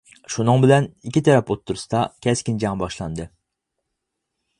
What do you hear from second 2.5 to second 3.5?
جەڭ باشلاندى.